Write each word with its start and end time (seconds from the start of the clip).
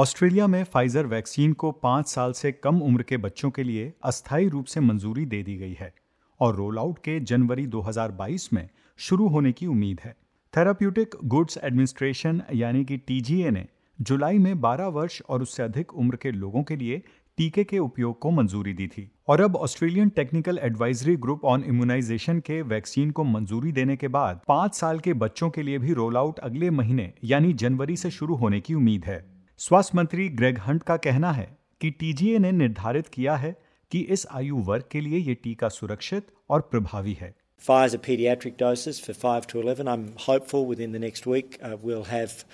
Australia 0.00 0.46
में 0.46 0.62
Pfizer 0.64 1.06
vaccine 1.06 1.52
को 1.52 1.70
पाँच 1.72 2.08
साल 2.08 2.32
से 2.32 2.50
कम 2.52 2.80
उम्र 2.82 3.02
के 3.02 3.16
बच्चों 3.16 3.50
के 3.50 3.62
लिए 3.62 3.92
अस्थायी 4.02 4.48
रूप 4.48 4.66
से 4.66 4.80
मंजूरी 4.80 5.24
दे 5.24 5.42
दी 5.42 5.56
गई 5.56 5.72
है 5.72 5.92
और 6.40 6.54
रोल 6.56 6.78
आउट 6.78 6.98
के 6.98 7.18
जनवरी 7.20 7.66
2022 7.66 8.52
में 8.52 8.68
शुरू 8.98 9.26
होने 9.28 9.52
की 9.52 9.66
उम्मीद 9.66 10.00
है। 10.04 10.14
थेराप्यूटिक 10.54 11.16
गुड्स 11.24 11.58
एडमिनिस्ट्रेशन 11.64 12.42
यानी 12.54 12.84
कि 12.84 12.96
टीजीए 12.96 13.50
ने 13.50 13.66
जुलाई 13.98 14.38
में 14.38 14.52
12 14.54 14.88
वर्ष 14.92 15.20
और 15.28 15.42
उससे 15.42 15.62
अधिक 15.62 15.94
उम्र 15.94 16.16
के 16.16 16.32
लोगों 16.32 16.62
के 16.62 16.76
लिए 16.76 17.02
टीके 17.38 17.64
के 17.64 17.78
उपयोग 17.78 18.18
को 18.18 18.30
मंजूरी 18.30 18.72
दी 18.72 18.86
थी 18.86 19.10
और 19.28 19.40
अब 19.40 19.56
Australian 19.56 20.08
Technical 20.08 20.58
Advisory 20.62 21.16
Group 21.16 21.44
on 21.44 21.64
Immunisation 21.64 22.40
के 22.40 22.62
वैक्सीन 22.62 23.10
को 23.10 23.24
मंजूरी 23.24 23.72
देने 23.72 23.96
के 23.96 24.08
बाद 24.08 24.40
पाँच 24.48 24.74
साल 24.74 24.98
के 24.98 25.12
बच्चों 25.14 25.50
के 25.50 25.62
लिए 25.62 25.78
भी 25.78 25.92
रोल 25.92 26.16
आउट 26.16 26.38
अगले 26.38 26.70
महीने 26.70 27.12
यानी 27.24 27.52
जनवरी 27.54 27.96
से 27.96 28.10
शुरू 28.10 28.36
होने 28.36 28.60
की 28.60 28.74
उम्मीद 28.74 29.04
है। 29.04 29.29
स्वास्थ्य 29.60 29.96
मंत्री 29.96 30.28
ग्रेग 30.36 30.58
हंट 30.66 30.82
का 30.82 30.96
कहना 31.04 31.30
है 31.32 31.46
कि 31.80 31.90
टीजीए 32.00 32.38
ने 32.38 32.52
निर्धारित 32.52 33.08
किया 33.14 33.34
है 33.36 33.54
कि 33.92 33.98
इस 34.14 34.26
आयु 34.34 34.56
वर्ग 34.68 34.84
के 34.90 35.00
लिए 35.00 35.18
ये 35.18 35.34
टीका 35.42 35.68
सुरक्षित 35.68 36.26
और 36.50 36.60
प्रभावी 36.70 37.12
है 37.20 37.32
Pfizer 37.66 37.98
pediatric 38.04 38.56
doses 38.56 38.98
for 39.06 39.14
5 39.22 39.46
to 39.48 39.60
11. 39.60 39.88
I'm 39.94 40.06
hopeful 40.26 40.64
within 40.70 40.92
the 40.92 41.02
next 41.02 41.26
week 41.26 41.58
uh, 41.62 41.76
we'll 41.82 42.06
have 42.12 42.44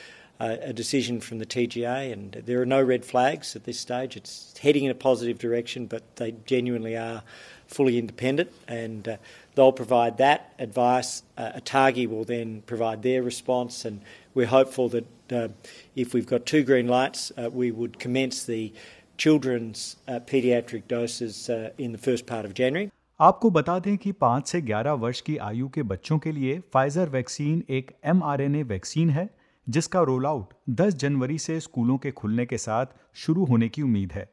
uh, 0.40 0.56
a 0.62 0.72
decision 0.72 1.20
from 1.20 1.38
the 1.38 1.46
TGA, 1.46 2.12
and 2.12 2.42
there 2.46 2.60
are 2.60 2.66
no 2.66 2.82
red 2.82 3.04
flags 3.04 3.54
at 3.54 3.64
this 3.64 3.78
stage. 3.78 4.16
It's 4.16 4.58
heading 4.58 4.84
in 4.84 4.90
a 4.90 4.98
positive 5.04 5.38
direction, 5.38 5.86
but 5.86 6.02
they 6.16 6.34
genuinely 6.44 6.96
are 6.96 7.22
fully 7.68 7.98
independent, 7.98 8.50
and 8.66 9.08
uh, 9.08 9.16
they'll 9.56 9.72
provide 9.72 10.18
that 10.18 10.52
advice. 10.58 11.22
Uh, 11.36 11.60
ATAGI 11.60 12.06
will 12.08 12.24
then 12.24 12.62
provide 12.66 13.02
their 13.02 13.22
response, 13.22 13.84
and 13.84 14.00
we're 14.34 14.46
hopeful 14.46 14.88
that 14.90 15.06
uh, 15.32 15.48
if 15.96 16.14
we've 16.14 16.26
got 16.26 16.46
two 16.46 16.62
green 16.62 16.88
lights, 16.88 17.32
uh, 17.36 17.50
we 17.52 17.70
would 17.72 17.98
commence 17.98 18.44
the 18.44 18.72
children's 19.18 19.96
uh, 20.08 20.20
pediatric 20.20 20.86
doses 20.88 21.50
uh, 21.50 21.70
in 21.78 21.92
the 21.92 21.98
first 21.98 22.26
part 22.26 22.44
of 22.44 22.54
January. 22.54 22.90
आपको 23.20 23.50
बता 23.50 23.78
दें 23.78 23.96
कि 23.96 24.12
5 24.22 24.46
से 24.46 24.60
11 24.62 24.98
वर्ष 25.00 25.20
की 25.20 25.36
आयु 25.36 25.68
के 25.68 25.82
बच्चों 25.82 26.18
के 26.18 26.32
लिए 26.32 26.58
फाइजर 26.72 27.08
वैक्सीन 27.08 27.62
एक 27.70 27.92
एम 28.04 28.22
वैक्सीन 28.66 29.10
है 29.10 29.28
जिसका 29.68 30.02
रोल 30.02 30.26
आउट 30.26 30.52
10 30.70 30.90
जनवरी 30.94 31.38
से 31.38 31.58
स्कूलों 31.60 31.96
के 31.98 32.10
खुलने 32.10 32.46
के 32.46 32.58
साथ 32.58 32.86
शुरू 33.14 33.44
होने 33.44 33.68
की 33.68 33.82
उम्मीद 33.82 34.12
है 34.12 34.28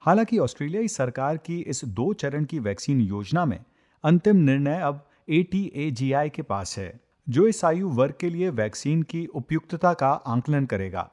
हालाँकि 0.00 0.38
ऑस्ट्रेलियाई 0.38 0.88
सरकार 0.88 1.36
की 1.36 1.60
इस 1.60 1.84
दो 1.84 2.12
चरण 2.12 2.44
की 2.44 2.58
वैक्सीन 2.58 3.00
योजना 3.00 3.44
में 3.44 3.58
अंतिम 4.04 4.36
निर्णय 4.36 4.80
अब 4.80 4.98
एटीएजीआई 5.28 6.28
के 6.28 6.42
पास 6.42 6.78
है, 6.78 7.00
जो 7.26 7.46
इस 7.46 7.64
आयु 7.64 7.88
वर्ग 7.88 8.14
के 8.20 8.28
लिए 8.30 8.50
वैक्सीन 8.50 9.02
की 9.02 9.24
उपयुक्तता 9.26 9.92
का 9.92 10.08
आंकलन 10.08 10.66
करेगा। 10.66 11.08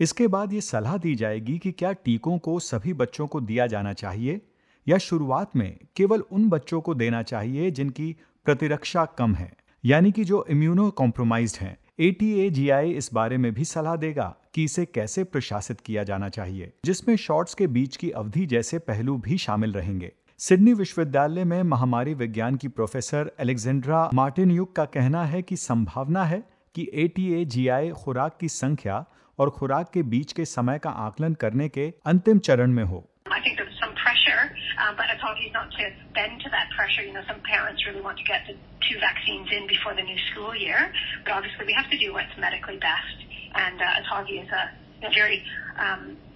इसके 0.00 0.26
बाद 0.26 0.52
ये 0.52 0.60
सलाह 0.60 0.96
दी 0.96 1.14
जाएगी 1.14 1.56
कि 1.58 1.72
क्या 1.72 1.92
टीकों 1.94 2.36
को 2.38 2.58
सभी 2.60 2.92
बच्चों 2.94 3.26
को 3.26 3.40
दिया 3.40 3.66
जाना 3.66 3.92
चाहिए, 3.92 4.40
या 4.86 4.98
शुरुआत 4.98 5.56
में 5.56 5.78
केवल 5.96 6.22
उन 6.22 6.48
बच्चों 6.48 6.80
को 6.80 6.94
देना 6.94 7.22
चाहिए 7.22 7.70
जिनकी 7.70 8.14
प्रतिरक्षा 8.46 9.04
कम 9.18 9.34
है, 9.34 9.52
यानी 9.84 10.12
कि 10.12 10.24
जो 10.24 10.44
इम्यूनो 10.50 10.90
कॉम्प्रोमाइज 10.92 11.58
हैं 11.60 11.76
एटीए 11.98 12.82
इस 12.88 13.10
बारे 13.14 13.36
में 13.36 13.52
भी 13.54 13.64
सलाह 13.64 13.96
देगा 13.96 14.34
कि 14.54 14.64
इसे 14.64 14.84
कैसे 14.84 15.24
प्रशासित 15.24 15.80
किया 15.80 16.04
जाना 16.04 16.28
चाहिए, 16.28 16.72
जिसमें 16.84 17.16
शॉट्स 17.16 17.54
के 17.54 17.66
बीच 17.66 17.96
की 17.96 18.10
अवधि 18.10 18.46
जैसे 18.46 18.78
पहलू 18.78 19.16
भी 19.18 19.38
शामिल 19.38 19.72
रहेंगे। 19.72 20.12
सिडनी 20.42 20.72
विश्वविद्यालय 20.72 21.44
में 21.44 21.62
महामारी 21.62 22.14
विज्ञान 22.14 22.56
की 22.56 22.68
प्रोफेसर 22.68 23.32
एलेक्जेंड्रा 23.40 24.10
मार्टिन 24.14 24.50
युग 24.50 24.76
का 24.76 24.84
कहना 24.84 25.24
है 25.24 25.42
कि 25.42 25.56
संभावना 25.56 26.24
है 26.24 26.42
कि 26.74 26.90
ए 26.94 27.08
टी 27.08 27.90
खुराक 27.90 28.36
की 28.40 28.48
संख्या 28.48 29.04
और 29.38 29.50
खुराक 29.50 29.90
के 29.94 30.02
बीच 30.02 30.32
के 30.32 30.44
समय 30.44 30.78
का 30.78 30.90
आकलन 30.90 31.34
करने 31.34 31.68
के 31.68 31.92
अंतिम 32.06 32.38
चरण 32.38 32.70
में 32.70 32.84
हो। 32.84 33.06
And 43.56 43.80
uh, 43.80 44.02
is 44.32 44.48
a, 44.52 44.62
a 45.06 45.10
very 45.14 45.42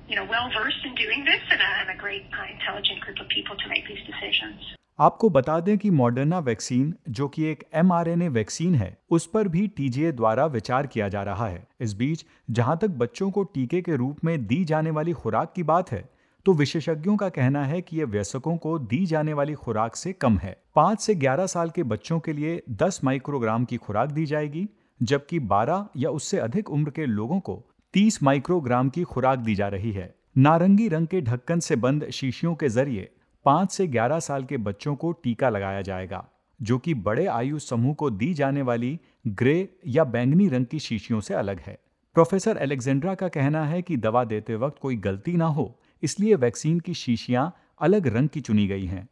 you 0.09 0.17
know, 0.17 0.25
well 0.25 0.49
versed 0.51 0.85
in 0.85 0.95
doing 0.95 1.25
this 1.25 1.43
and 1.51 1.63
and 1.63 1.91
a 1.91 1.99
great 1.99 2.25
uh, 2.33 2.47
intelligent 2.47 3.01
group 3.01 3.21
of 3.21 3.29
people 3.29 3.57
to 3.57 3.69
make 3.69 3.87
these 3.89 4.03
decisions. 4.07 4.73
आपको 4.99 5.29
बता 5.31 5.59
दें 5.61 5.77
कि 5.79 5.91
मॉडर्ना 5.91 6.39
वैक्सीन 6.39 6.93
जो 7.11 7.27
कि 7.29 7.45
एक 7.45 7.65
एम 7.75 7.93
वैक्सीन 8.33 8.75
है 8.75 8.97
उस 9.11 9.27
पर 9.27 9.49
भी 9.49 9.67
टीजीए 9.69 10.13
द्वारा 10.13 10.45
विचार 10.47 10.87
किया 10.87 11.09
जा 11.09 11.23
रहा 11.23 11.47
है 11.47 11.67
इस 11.81 11.95
बीच 11.95 12.25
जहाँ 12.51 12.77
तक 12.83 12.91
बच्चों 12.99 13.31
को 13.31 13.43
टीके 13.45 13.81
के 13.83 13.97
रूप 13.97 14.25
में 14.25 14.47
दी 14.47 14.65
जाने 14.65 14.91
वाली 14.91 15.13
खुराक 15.13 15.53
की 15.57 15.63
बात 15.63 15.91
है 15.93 16.09
तो 16.47 16.53
विशेषज्ञों 16.53 17.17
का 17.17 17.29
कहना 17.29 17.65
है 17.65 17.81
कि 17.81 17.99
यह 18.01 18.07
वयस्कों 18.07 18.57
को 18.57 18.79
दी 18.79 19.05
जाने 19.07 19.33
वाली 19.33 19.55
खुराक 19.55 19.97
से 19.97 20.13
कम 20.13 20.39
है 20.39 20.57
पाँच 20.77 21.01
से 21.01 21.15
ग्यारह 21.15 21.47
साल 21.47 21.71
के 21.71 21.83
बच्चों 21.83 22.21
के 22.21 22.33
लिए 22.33 22.63
दस 22.83 23.01
माइक्रोग्राम 23.05 23.65
की 23.65 23.77
खुराक 23.77 24.11
दी 24.11 24.27
जाएगी 24.27 24.69
जबकि 25.01 25.39
बारह 25.49 25.89
या 25.97 26.11
उससे 26.11 26.39
अधिक 26.39 26.71
उम्र 26.71 26.91
के 26.91 27.07
लोगों 27.07 27.41
को 27.41 27.63
तीस 27.95 28.23
माइक्रोग्राम 28.23 28.89
की 28.89 29.03
खुराक 29.03 29.39
दी 29.39 29.55
जा 29.55 29.67
रही 29.69 29.91
है। 29.93 30.15
नारंगी 30.39 30.87
रंग 30.89 31.07
के 31.07 31.21
ढक्कन 31.21 31.61
से 31.61 31.77
बंद 31.77 32.09
शीशियों 32.11 32.55
के 32.55 32.69
ज़रिए 32.69 33.09
पाँच 33.47 33.73
से 33.73 33.87
ग्यारह 33.87 34.19
साल 34.19 34.45
के 34.45 34.57
बच्चों 34.57 34.95
को 34.95 35.13
टीका 35.13 35.49
लगाया 35.49 35.83
जाएगा 35.83 36.25
जो 36.61 36.79
कि 36.79 36.95
बड़े 36.95 37.27
आयु 37.27 37.59
समूह 37.59 37.95
को 37.95 38.11
दी 38.11 38.33
जाने 38.35 38.63
वाली 38.63 38.99
ग्रे 39.27 39.69
या 39.87 40.05
बैंगनी 40.05 40.49
रंग 40.49 40.67
की 40.67 40.79
शीशियों 40.79 41.21
से 41.21 41.35
अलग 41.35 41.61
है। 41.61 41.79
प्रोफेसर 42.17 42.59
एलेक्जेंड्रा 42.63 43.15
का 43.15 43.29
कहना 43.29 43.65
है 43.65 43.81
कि 43.83 43.97
दवा 43.97 44.25
देते 44.25 44.57
वक्त 44.57 44.79
कोई 44.83 44.97
गलती 44.97 45.33
ना 45.33 45.47
हो 45.47 45.67
इसलिए 46.03 46.35
वैक्सीन 46.35 46.81
की 46.81 46.95
शीशियाँ 46.95 47.47
अलग 47.81 48.07
रंग 48.17 48.29
की 48.29 48.41
चुनी 48.41 48.67
गई 48.67 48.87
हैं। 48.87 49.09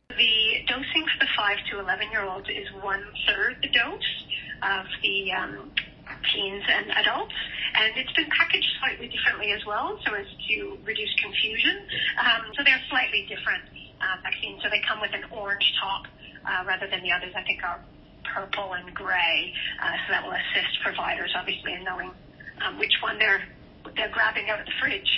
Teens 6.25 6.67
and 6.73 6.91
adults, 7.01 7.39
and 7.75 7.97
it's 7.97 8.13
been 8.13 8.29
packaged 8.31 8.71
slightly 8.81 9.09
differently 9.09 9.53
as 9.53 9.65
well, 9.67 9.99
so 10.05 10.15
as 10.15 10.27
to 10.49 10.79
reduce 10.85 11.13
confusion. 11.23 11.77
Um, 12.21 12.43
so 12.55 12.63
they're 12.65 12.85
slightly 12.91 13.27
different 13.29 13.65
uh, 14.01 14.17
vaccines. 14.23 14.61
So 14.63 14.69
they 14.71 14.81
come 14.87 15.01
with 15.01 15.15
an 15.15 15.25
orange 15.31 15.67
top 15.81 16.03
uh, 16.45 16.65
rather 16.67 16.87
than 16.89 17.03
the 17.03 17.13
others. 17.13 17.33
I 17.37 17.43
think 17.43 17.63
are 17.65 17.81
purple 18.35 18.75
and 18.75 18.93
gray. 18.95 19.53
Uh, 19.83 19.93
so 20.05 20.13
that 20.13 20.23
will 20.25 20.37
assist 20.43 20.73
providers, 20.85 21.33
obviously, 21.37 21.73
in 21.75 21.85
knowing 21.85 22.11
um, 22.65 22.79
which 22.79 22.97
one 23.03 23.19
they're 23.19 23.43
they're 23.97 24.15
grabbing 24.19 24.51
out 24.51 24.61
of 24.61 24.67
the 24.67 24.77
fridge. 24.81 25.13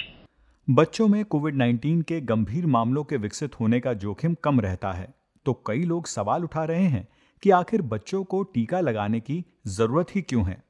बच्चों 0.69 1.06
में 1.09 1.25
Covid 1.25 1.56
19 1.56 2.03
के 2.09 2.21
गंभीर 2.28 2.66
मामलों 2.75 3.03
के 3.04 3.16
विकसित 3.16 3.59
होने 3.60 3.81
का 3.81 3.92
जोखिम 4.04 4.34
कम 4.44 4.60
रहता 4.60 4.92
है 4.92 5.09
तो 5.47 5.53
कई 5.66 5.82
लोग 5.84 6.06
सवाल 6.06 6.44
उठा 6.44 6.65
रहे 6.65 6.86
हैं 6.94 7.06
कि 7.42 7.50
आखिर 7.50 7.82
बच्चों 7.91 8.22
को 8.25 8.42
टीका 8.54 8.81
लगाने 8.81 9.21
की 9.21 9.44
ज़रूरत 9.66 10.15
ही 10.15 10.22
क्यों 10.22 10.47
है 10.47 10.62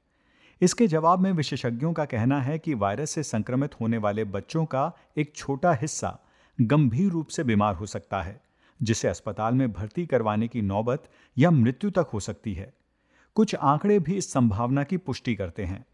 इसके 0.61 0.87
जवाब 0.87 1.21
में 1.21 1.31
विशेषज्ञों 1.33 1.93
का 1.93 2.05
कहना 2.05 2.41
है 2.41 2.59
कि 2.59 2.75
वायरस 2.75 3.11
से 3.11 3.23
संक्रमित 3.23 3.81
होने 3.81 3.99
वाले 3.99 4.25
बच्चों 4.25 4.65
का 4.65 4.93
एक 5.17 5.33
छोटा 5.37 5.73
हिस्सा 5.73 6.19
गंभीर 6.59 7.11
रूप 7.11 7.29
से 7.29 7.45
बीमार 7.45 7.75
हो 7.75 7.87
सकता 7.87 8.23
है, 8.23 8.41
जिसे 8.81 9.09
अस्पताल 9.09 9.55
में 9.55 9.73
भर्ती 9.73 10.07
करवाने 10.07 10.49
की 10.49 10.63
नौबत 10.63 11.09
या 11.37 11.51
मृत्यु 11.51 11.91
तक 11.91 12.11
हो 12.13 12.21
सकती 12.21 12.55
है। 12.55 12.73
कुछ 13.37 13.55
आंकड़े 13.55 13.99
भी 13.99 14.17
इस 14.17 14.33
संभावना 14.33 14.83
की 14.83 14.97
पुष्टि 14.97 15.35
करते 15.35 15.65
हैं। 15.65 15.85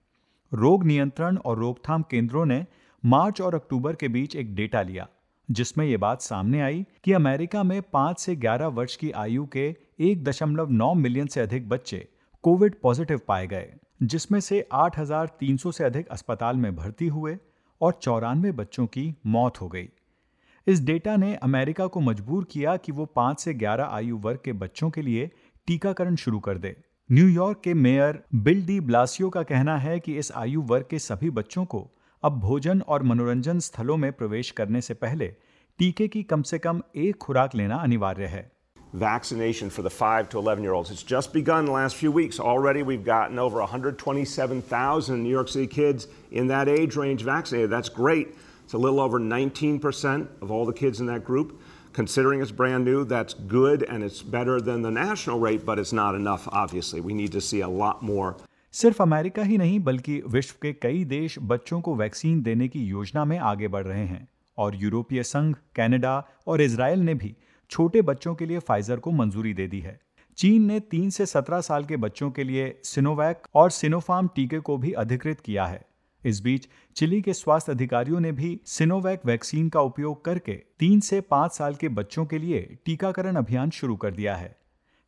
रोग 0.53 0.85
नियंत्रण 0.85 1.37
और 1.37 1.59
रोकथाम 1.59 2.03
केंद्रों 2.03 2.45
ने 2.47 2.65
मार्च 3.05 3.41
और 3.41 3.55
अक्टूबर 3.55 3.97
के 3.97 4.09
बीच 4.09 4.37
एक 4.37 4.55
डेटा 4.55 4.83
लिया, 4.83 5.09
जिसमें 5.49 5.87
यह 5.87 5.99
बात 5.99 6.21
सामने 6.21 6.61
आई 6.61 6.85
कि 7.05 7.13
अमेरिका 7.13 7.63
में 7.63 7.81
पाँच 7.83 8.21
से 8.21 8.37
ग्यारह 8.37 8.67
वर्ष 8.67 8.97
की 8.97 9.11
आयु 9.11 9.47
के 9.47 9.75
एक 10.01 10.25
दशमलव 10.25 10.71
नौ 10.71 10.95
मिलियन 10.95 11.27
से 11.27 11.41
अधिक 11.41 11.69
बच्चे 11.69 12.09
कोविड 12.45 12.75
पॉजिटिव 12.83 13.21
पाए 13.29 13.47
गए। 13.47 13.73
जिसमें 14.03 14.41
से 14.41 14.69
8,300 14.73 15.73
से 15.73 15.85
अधिक 15.85 16.09
अस्पताल 16.09 16.57
में 16.57 16.77
भर्ती 16.77 17.07
हुए 17.07 17.37
और 17.81 17.99
चौरानवे 18.03 18.53
बच्चों 18.53 18.87
की 18.87 19.15
मौत 19.27 19.61
हो 19.61 19.69
गई। 19.69 19.89
इस 20.67 20.85
डेटा 20.85 21.17
ने 21.17 21.35
अमेरिका 21.35 21.87
को 21.87 22.01
मजबूर 22.01 22.45
किया 22.45 22.77
कि 22.77 22.93
वो 22.93 23.07
पाँच 23.07 23.41
से 23.41 23.55
ग्यारह 23.55 23.85
आयु 23.85 24.17
वर्ग 24.17 24.39
के 24.45 24.53
बच्चों 24.53 24.91
के 24.91 25.03
लिए 25.03 25.31
टीकाकरण 25.67 26.17
शुरू 26.17 26.41
कर 26.41 26.59
दे। 26.59 26.77
न्यूयॉर्क 27.11 27.61
के 27.65 27.75
मेयर 27.75 28.23
बिल 28.35 28.67
डी 28.67 28.81
ब्लासियो 28.81 29.31
का 29.31 29.43
कहना 29.43 29.77
है 29.79 30.01
कि 30.01 30.19
इस 30.19 30.33
आयु 30.33 30.63
वर्ग 30.63 30.87
के 30.91 30.99
सभी 30.99 31.31
बच्चों 31.31 31.65
को 31.65 31.91
अब 32.23 32.39
भोजन 32.41 32.81
और 32.81 33.03
मनोरंजन 33.03 33.59
स्थलों 33.59 33.97
में 33.97 34.13
प्रवेश 34.13 34.51
करने 34.51 34.81
से 34.81 34.95
पहले 34.95 35.35
टीके 35.79 36.09
की 36.09 36.23
कम 36.23 36.43
से 36.43 36.59
कम 36.59 36.83
एक 36.97 37.17
खुराक 37.17 37.55
लेना 37.55 37.77
अनिवार्य 37.77 38.27
है। 38.27 38.60
vaccination 38.96 39.70
for 39.70 39.82
the 39.82 39.90
5 39.90 40.30
to 40.30 40.40
11 40.40 40.64
year 40.64 40.74
olds. 40.74 40.90
It's 40.90 41.04
just 41.04 41.34
begun 41.34 41.66
the 41.66 41.72
last 41.72 41.96
few 41.96 42.12
weeks. 42.12 42.40
Already 42.40 42.82
we've 42.82 43.04
gotten 43.04 43.38
over 43.38 43.60
127,000 43.60 45.24
New 45.24 45.30
York 45.30 45.50
City 45.50 45.68
kids 45.68 46.08
in 46.32 46.48
that 46.48 46.70
age 46.70 46.96
range 46.96 47.22
vaccinated. 47.24 47.70
That's 47.70 47.90
great. 47.90 48.30
It's 48.64 48.74
a 48.74 48.78
little 48.78 49.00
over 49.00 49.20
19% 49.20 50.28
of 50.42 50.50
all 50.50 50.66
the 50.66 50.74
kids 50.74 51.00
in 51.00 51.06
that 51.08 51.24
group. 51.24 51.62
Considering 51.94 52.42
it's 52.42 52.52
brand 52.52 52.84
new, 52.84 53.06
that's 53.06 53.34
good 53.34 53.84
and 53.84 54.04
it's 54.04 54.22
better 54.22 54.60
than 54.60 54.82
the 54.82 54.92
national 54.92 55.40
rate, 55.40 55.66
but 55.66 55.80
it's 55.80 55.94
not 55.94 56.16
enough, 56.16 56.48
obviously. 56.52 57.00
We 57.00 57.14
need 57.14 57.32
to 57.34 57.42
see 57.42 57.62
a 57.62 57.70
lot 57.70 58.02
more 58.02 58.36
सिर्फ 58.76 59.02
America 59.02 59.44
ही 59.44 59.58
नहीं 59.58 59.80
बल्कि 59.80 60.22
विश्व 60.32 60.56
के 60.62 60.72
कई 60.82 61.04
देश 61.12 61.38
बच्चों 61.52 61.80
को 61.82 61.96
वैक्सीन 61.96 62.42
देने 62.44 62.68
की 62.68 62.80
योजना 62.86 63.24
में 63.26 63.38
आगे 63.52 63.68
बढ़ 63.76 63.86
रहे 63.88 64.06
हैं 64.06 64.28
और 64.58 64.76
यूरोपीय 64.76 65.24
संघ 65.24 65.56
कनाडा 65.76 66.16
और 66.48 66.62
इसराइल 66.62 67.00
ने 67.00 67.14
भी 67.22 67.34
छोटे 67.71 68.03
बच्चों 68.03 68.35
के 68.35 68.47
लिए 68.47 68.59
फाइजर 68.59 68.97
को 68.97 69.11
मंजूरी 69.11 69.55
दे 69.55 69.67
दी 69.67 69.81
है। 69.81 70.01
चीन 70.37 70.63
ने 70.63 70.81
तीन 70.81 71.11
से 71.11 71.27
सत्रह 71.27 71.61
साल 71.61 71.85
के 71.85 71.97
बच्चों 71.97 72.31
के 72.31 72.45
लिए 72.45 72.81
सिनोवैक 72.85 73.43
और 73.55 73.71
सिनोफार्म 73.71 74.29
टीके 74.29 74.59
को 74.59 74.79
भी 74.79 74.93
अधिकृत 74.93 75.41
किया 75.41 75.67
है। 75.67 75.83
इस 76.25 76.41
बीच, 76.41 76.69
चिली 76.97 77.23
के 77.23 77.33
स्वास्थ्य 77.33 77.73
अधिकारियों 77.73 78.21
ने 78.21 78.33
भी 78.33 78.61
सिनोवैक 78.65 79.21
वैक्सीन 79.27 79.69
का 79.69 79.81
उपयोग 79.81 80.25
करके 80.25 80.53
तीन 80.53 81.01
से 81.01 81.21
पाँच 81.21 81.53
साल 81.53 81.75
के 81.75 81.89
बच्चों 81.89 82.27
के 82.27 82.39
लिए 82.39 82.79
टीकाकरण 82.85 83.37
अभियान 83.37 83.71
शुरू 83.71 83.97
कर 83.97 84.11
दिया 84.11 84.37
है। 84.37 84.57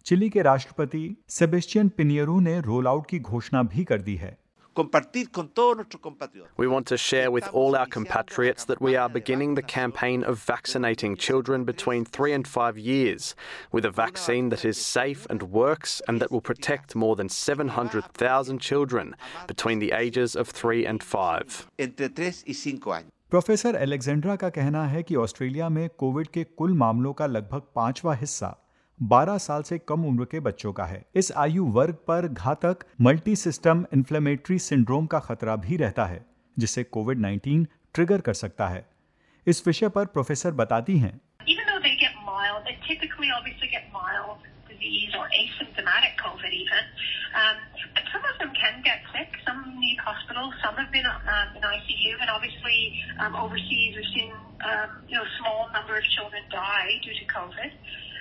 चिली 0.04 0.30
के 0.30 0.42
राष्ट्रपति 0.42 1.16
सेबेस्टियन 1.28 1.88
पिनियरू 1.88 2.40
ने 2.40 2.60
रोल 2.60 2.86
आउट 2.86 3.06
की 3.06 3.18
घोषणा 3.18 3.62
भी 3.62 3.84
कर 3.84 4.02
दी 4.02 4.16
है। 4.16 4.41
compartir 4.77 5.31
con 5.31 5.49
todos 5.49 5.75
nuestros 5.75 5.99
compatriotas. 6.01 6.51
We 6.55 6.67
want 6.67 6.85
to 6.87 6.97
share 6.97 7.31
with 7.31 7.47
all 7.51 7.75
our 7.75 7.87
compatriots 7.87 8.65
that 8.65 8.79
we 8.79 8.95
are 8.95 9.09
beginning 9.09 9.55
the 9.55 9.63
campaign 9.63 10.23
of 10.23 10.37
vaccinating 10.37 11.17
children 11.17 11.63
between 11.63 12.05
three 12.05 12.31
and 12.31 12.47
five 12.47 12.77
years 12.77 13.35
with 13.71 13.85
a 13.85 13.89
vaccine 13.89 14.49
that 14.49 14.63
is 14.63 14.77
safe 14.77 15.25
and 15.31 15.41
works 15.51 15.99
and 16.07 16.21
that 16.21 16.31
will 16.31 16.41
protect 16.41 16.95
more 16.95 17.15
than 17.15 17.27
700,000 17.27 18.59
children 18.59 19.15
between 19.47 19.79
the 19.79 19.93
ages 19.93 20.35
of 20.35 20.47
three 20.47 20.85
and 20.85 21.01
five. 21.01 21.65
Entre 21.79 22.07
3 22.07 22.43
y 22.45 22.53
5 22.53 22.91
años. 22.91 23.11
Professor 23.29 23.75
Alexandra 23.75 24.35
का 24.35 24.49
कहना 24.49 24.85
है 24.87 25.01
कि 25.03 25.15
Australia 25.15 25.69
में 25.69 25.89
Covid 25.99 26.27
के 26.27 26.43
कुल 26.43 26.73
मामलों 26.73 27.13
का 27.13 27.25
लगभग 27.25 27.61
पांचवा 27.75 28.13
हिस्सा 28.15 28.55
12 29.02 29.38
साल 29.38 29.62
से 29.62 29.78
कम 29.78 30.04
उम्र 30.04 30.24
के 30.24 30.40
बच्चों 30.40 30.72
का 30.72 30.84
है। 30.84 31.04
इस 31.14 31.32
आयु 31.32 31.64
वर्ग 31.64 31.94
पर 31.94 32.28
घातक 32.28 32.76
मल्टी 33.00 33.36
सिस्टम 33.36 33.86
इन्फ्लेमेटरी 33.94 34.58
सिंड्रोम 34.58 35.06
का 35.06 35.18
खतरा 35.18 35.56
भी 35.56 35.76
रहता 35.76 36.06
है, 36.06 36.26
जिसे 36.58 36.84
कोविड 36.84 37.18
19 37.18 37.66
ट्रिगर 37.94 38.20
कर 38.20 38.34
सकता 38.34 38.68
है। 38.68 38.88
इस 39.46 39.66
विषय 39.66 39.88
पर 39.88 40.06
प्रोफेसर 40.06 40.50
बताती 40.50 40.98
हैं। 40.98 41.20
Um, 47.32 47.56
some 48.12 48.22
of 48.28 48.36
them 48.38 48.52
can 48.52 48.82
get 48.84 49.00
sick. 49.12 49.30
Some 49.46 49.80
need 49.80 49.98
hospital. 49.98 50.52
Some 50.62 50.76
have 50.76 50.92
been 50.92 51.06
um, 51.06 51.48
in 51.56 51.62
ICU, 51.62 52.20
and 52.20 52.28
obviously 52.28 53.00
um, 53.18 53.34
overseas 53.34 53.96
we've 53.96 54.12
seen 54.14 54.32
um, 54.64 54.90
you 55.08 55.16
know 55.16 55.24
small 55.40 55.68
number 55.72 55.96
of 55.96 56.04
children 56.12 56.42
die 56.50 57.00
due 57.02 57.14
to 57.14 57.24
COVID. 57.26 57.70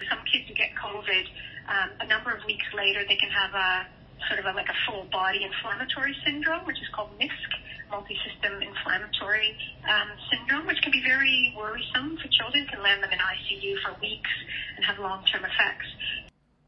Some 0.09 0.23
kids 0.31 0.47
who 0.47 0.55
get 0.55 0.73
COVID, 0.79 1.25
um, 1.69 1.89
a 2.01 2.07
number 2.07 2.33
of 2.33 2.43
weeks 2.47 2.65
later, 2.73 3.05
they 3.07 3.15
can 3.15 3.29
have 3.29 3.53
a 3.53 3.85
sort 4.27 4.39
of 4.39 4.45
a, 4.45 4.53
like 4.55 4.69
a 4.69 4.77
full 4.87 5.05
body 5.11 5.43
inflammatory 5.43 6.15
syndrome, 6.25 6.65
which 6.65 6.79
is 6.81 6.89
called 6.93 7.11
MISC, 7.19 7.49
multi-system 7.89 8.61
inflammatory 8.61 9.53
um, 9.85 10.09
syndrome, 10.31 10.65
which 10.65 10.81
can 10.81 10.91
be 10.91 11.03
very 11.03 11.53
worrisome 11.57 12.17
for 12.17 12.27
children, 12.31 12.65
can 12.67 12.81
land 12.81 13.03
them 13.03 13.11
in 13.11 13.19
ICU 13.19 13.75
for 13.85 13.93
weeks 14.01 14.33
and 14.77 14.85
have 14.85 14.97
long-term 14.99 15.45
effects. 15.45 15.89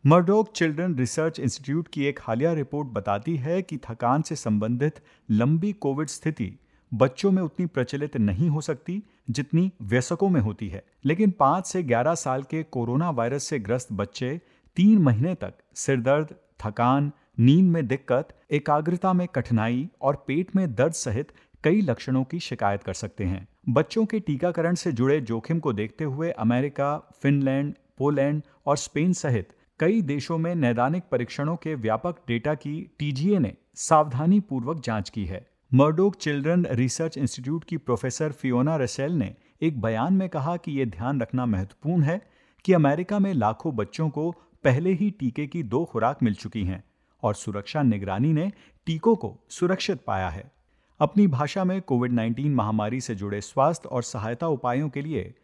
Murdoch 0.05 0.51
Children 0.55 0.95
Research 0.95 1.39
Institute 1.39 1.87
की 1.87 2.05
एक 2.05 2.19
हालिया 2.23 2.53
report 2.53 2.87
बताती 2.87 3.35
है 3.37 3.61
कि 3.61 3.77
थकान 3.77 4.21
से 4.21 4.35
संबंधित 4.35 4.99
लंबी 5.31 5.73
कोविड 5.73 6.07
स्थिति 6.07 6.59
बच्चों 6.93 7.31
में 7.31 7.41
उतनी 7.43 7.65
प्रचलित 7.65 8.17
नहीं 8.17 8.49
हो 8.49 8.61
सकती 8.61 9.03
जितनी 9.29 9.71
वयस्कों 9.81 10.29
में 10.29 10.41
होती 10.41 10.67
है। 10.69 10.83
लेकिन 11.05 11.31
पाँच 11.31 11.67
से 11.67 11.83
ग्यारह 11.83 12.15
साल 12.15 12.43
के 12.43 12.63
कोरोना 12.63 13.09
वायरस 13.09 13.43
से 13.43 13.59
ग्रस्त 13.59 13.87
बच्चे 13.91 14.41
तीन 14.75 14.97
महीने 14.97 15.35
तक 15.35 15.53
सिरदर्द 15.75 16.35
थकान, 16.59 17.11
नींद 17.39 17.71
में 17.71 17.87
दिक्कत, 17.87 18.27
एकाग्रता 18.51 19.13
में 19.13 19.27
कठिनाई 19.27 19.89
और 20.01 20.23
पेट 20.27 20.55
में 20.55 20.75
दर्द 20.75 20.93
सहित 20.93 21.31
कई 21.63 21.81
लक्षणों 21.81 22.23
की 22.23 22.39
शिकायत 22.39 22.83
कर 22.83 22.93
सकते 22.93 23.23
हैं। 23.23 23.47
बच्चों 23.69 24.05
के 24.05 24.19
टीकाकरण 24.19 24.75
से 24.75 24.91
जुड़े 24.91 25.21
जोखिम 25.21 25.59
को 25.59 25.73
देखते 25.73 26.03
हुए 26.03 26.31
अमेरिका, 26.31 26.97
फिनलैंड, 27.21 27.73
पोलैंड 27.97 28.41
और 28.65 28.77
स्पेन 28.77 29.13
सहित 29.13 29.53
कई 29.79 30.01
देशों 30.01 30.37
में 30.37 30.55
नैदानिक 30.55 31.03
परीक्षणों 31.11 31.55
के 31.55 31.75
व्यापक 31.75 32.15
डेटा 32.27 32.53
की 32.53 32.91
टीजीए 32.99 33.39
ने 33.39 33.53
सावधानी 33.75 34.39
पूर्वक 34.39 34.79
जाँच 34.79 35.09
की 35.09 35.25
है। 35.25 35.47
मर्डोक 35.73 36.15
चिल्ड्रन 36.15 36.65
रिसर्च 36.71 37.17
इंस्टीट्यूट 37.17 37.63
की 37.63 37.77
प्रोफेसर 37.77 38.31
फियोना 38.31 38.75
रसेल 38.75 39.11
ने 39.11 39.35
एक 39.61 39.81
बयान 39.81 40.13
में 40.13 40.29
कहा 40.29 40.57
कि 40.57 40.71
यह 40.71 40.85
ध्यान 40.85 41.21
रखना 41.21 41.45
महत्वपूर्ण 41.45 42.03
है 42.03 42.21
कि 42.65 42.73
अमेरिका 42.73 43.19
में 43.19 43.33
लाखों 43.33 43.75
बच्चों 43.75 44.09
को 44.09 44.31
पहले 44.63 44.93
ही 44.93 45.11
टीके 45.11 45.47
की 45.47 45.63
दो 45.63 45.85
खुराक 45.85 46.23
मिल 46.23 46.33
चुकी 46.33 46.63
हैं 46.63 46.83
और 47.23 47.35
सुरक्षा 47.35 47.81
निगरानी 47.81 48.33
ने 48.33 48.51
टीकों 48.85 49.15
को 49.15 49.39
सुरक्षित 49.49 50.01
पाया 50.07 50.29
है। 50.29 50.51
अपनी 50.99 51.27
भाषा 51.27 51.63
में 51.63 51.81
कोविड 51.81 52.11
19 52.11 52.49
महामारी 52.49 53.01
से 53.01 53.15
जुड़े 53.15 53.41
स्वास्थ्य 53.41 53.89
और 53.89 54.03
सहायता 54.03 54.47
उपायों 54.47 54.89
के 54.89 55.01
लिए 55.01 55.35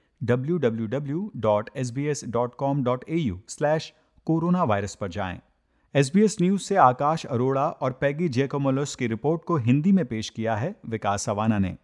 www.sbs.com.au/कोरोना 4.29 4.63
वायरस 4.63 4.95
पर 4.95 5.07
जाएँ। 5.07 5.39
एसबीएस 5.95 6.37
न्यूज़ 6.41 6.61
से 6.61 6.75
आकाश 6.75 7.25
अरोड़ा 7.25 7.69
और 7.69 7.91
पैगी 7.91 8.29
जेकोमोलोस 8.29 8.95
की 8.95 9.07
रिपोर्ट 9.07 9.43
को 9.43 9.57
हिंदी 9.57 9.91
में 9.91 10.05
पेश 10.05 10.29
किया 10.29 10.55
है 10.55 10.75
विकास 10.89 11.23
सवाना 11.23 11.59
ने 11.59 11.77